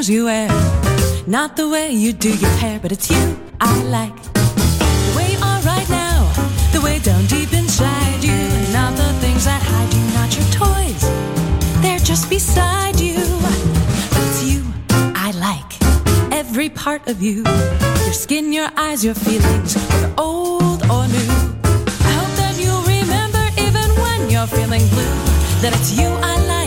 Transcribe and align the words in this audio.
things 0.00 0.08
you 0.08 0.24
wear. 0.24 0.48
Not 1.26 1.56
the 1.56 1.68
way 1.68 1.90
you 1.90 2.12
do 2.14 2.30
your 2.30 2.56
hair, 2.62 2.78
but 2.80 2.90
it's 2.90 3.10
you 3.10 3.38
I 3.60 3.82
like. 3.84 4.22
The 4.32 5.12
way 5.16 5.32
you 5.32 5.38
are 5.42 5.60
right 5.60 5.88
now, 5.90 6.20
the 6.72 6.80
way 6.80 6.98
down 7.00 7.26
deep 7.26 7.52
inside 7.52 8.24
you. 8.24 8.40
Not 8.72 8.96
the 8.96 9.12
things 9.20 9.44
that 9.44 9.60
hide 9.62 9.92
you, 9.92 10.04
not 10.18 10.30
your 10.38 10.48
toys. 10.64 11.02
They're 11.82 12.04
just 12.12 12.30
beside 12.30 12.98
you. 12.98 13.20
But 14.12 14.22
it's 14.28 14.42
you 14.42 14.62
I 15.26 15.32
like. 15.46 15.70
Every 16.32 16.70
part 16.70 17.06
of 17.06 17.20
you. 17.20 17.44
Your 18.04 18.16
skin, 18.24 18.54
your 18.54 18.70
eyes, 18.76 19.04
your 19.04 19.14
feelings, 19.14 19.74
whether 19.74 20.14
old 20.16 20.80
or 20.94 21.04
new. 21.16 21.32
I 22.08 22.12
hope 22.20 22.34
that 22.40 22.54
you'll 22.62 22.86
remember 22.96 23.44
even 23.66 23.88
when 24.04 24.30
you're 24.30 24.50
feeling 24.58 24.86
blue, 24.94 25.16
that 25.62 25.72
it's 25.76 25.92
you 25.92 26.08
I 26.08 26.36
like. 26.46 26.59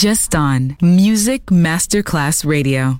Just 0.00 0.34
on 0.34 0.78
Music 0.80 1.44
Masterclass 1.50 2.42
Radio. 2.42 2.98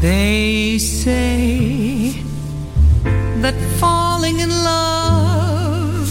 They 0.00 0.76
say 0.78 2.20
that 3.42 3.54
falling 3.78 4.40
in 4.40 4.50
love 4.50 6.10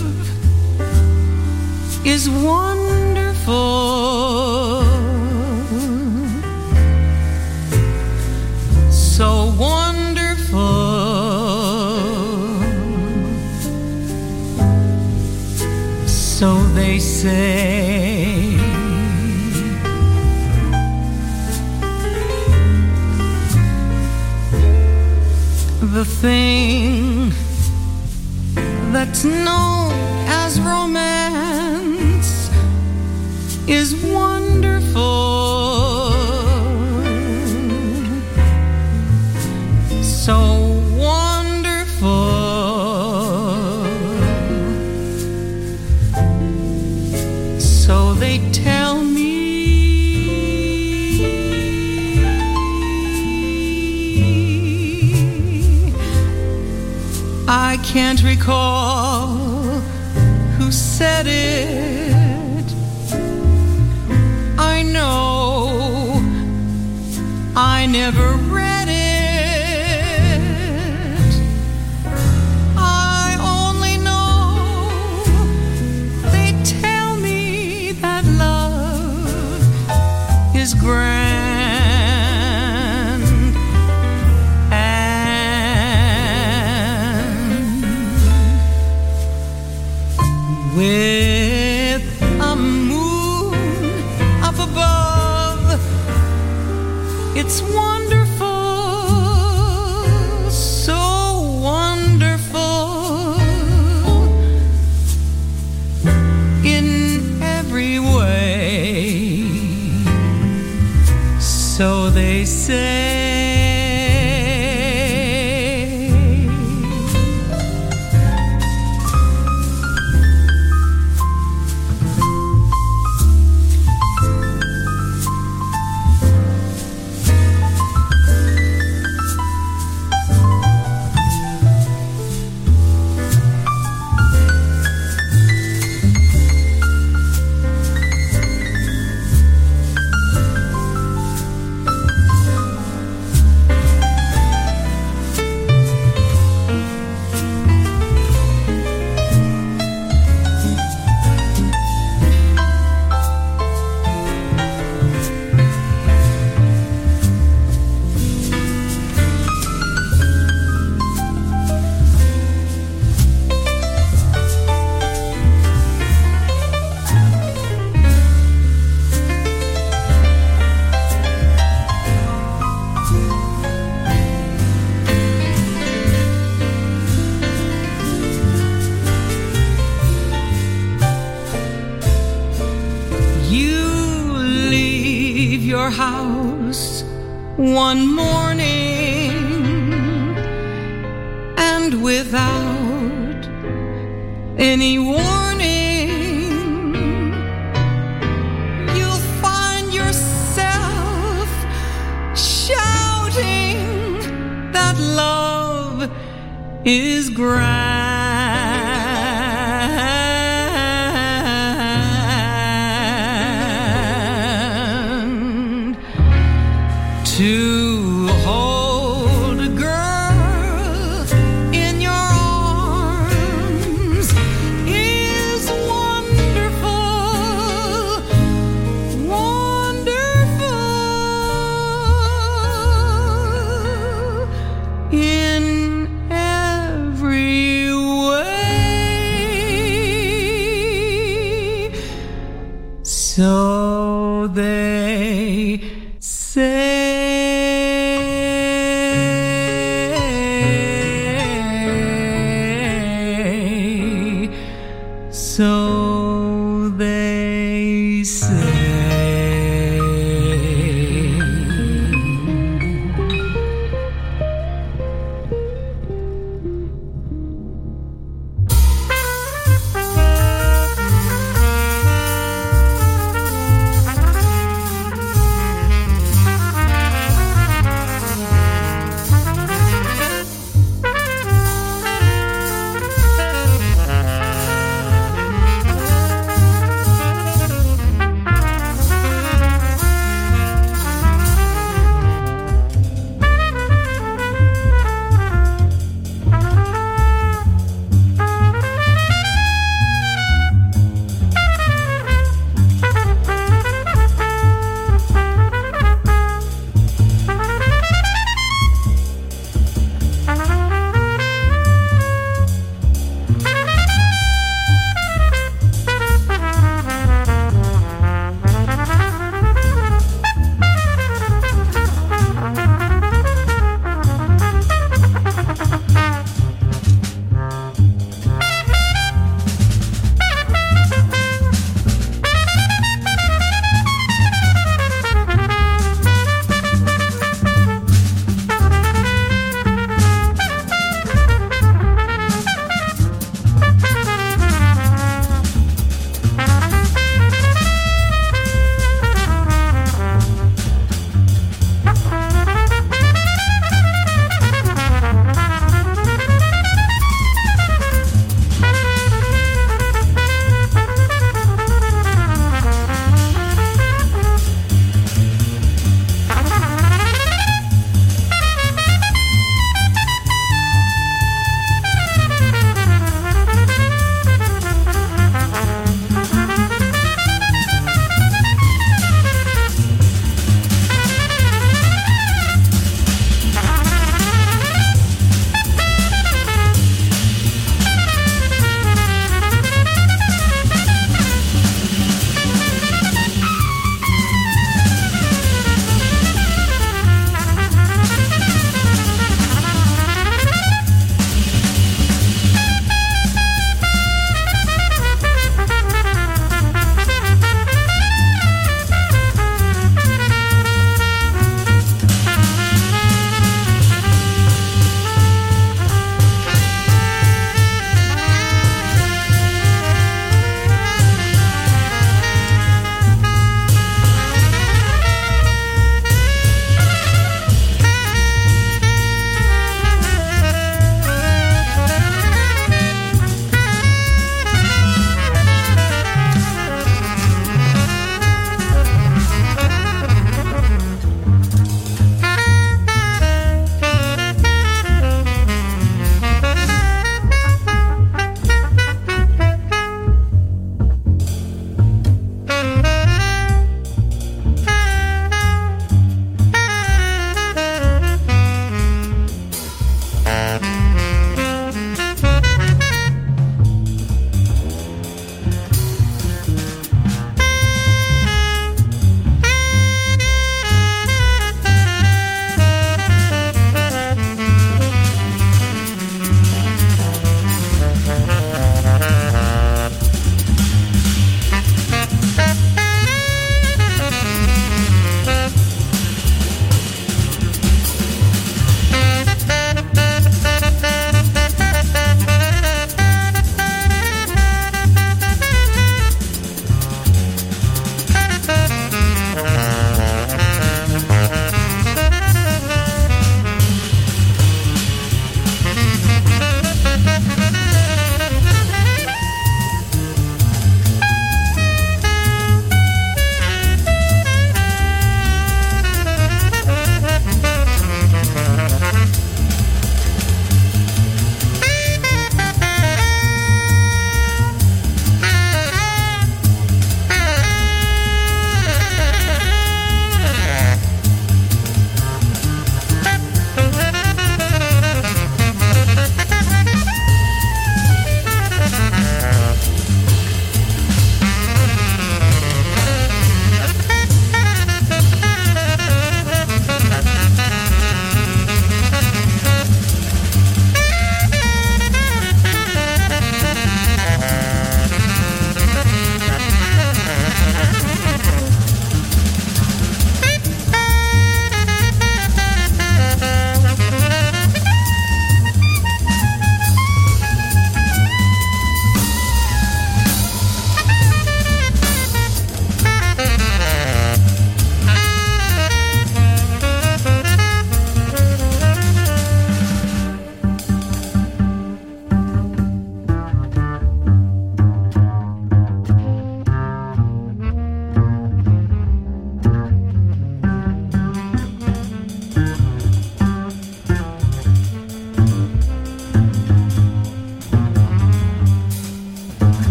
is 2.06 2.30
wonderful. 2.30 3.91
the 17.24 17.28
thing 26.04 27.32
that's 28.92 29.24
known 29.24 29.92
as 30.30 30.60
romance 30.62 32.50
is 33.68 33.96
one 34.04 34.41
Can't 57.92 58.24
recall 58.24 59.28
who 60.58 60.72
said 60.72 61.28
it. 61.28 61.91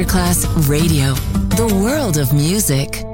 Masterclass 0.00 0.46
Radio, 0.66 1.12
the 1.56 1.78
world 1.84 2.16
of 2.16 2.32
music. 2.32 3.04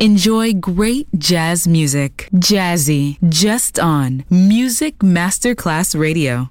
Enjoy 0.00 0.52
great 0.52 1.06
jazz 1.16 1.68
music. 1.68 2.28
Jazzy, 2.34 3.18
just 3.28 3.78
on 3.78 4.24
Music 4.28 4.98
Masterclass 4.98 5.96
Radio. 5.96 6.50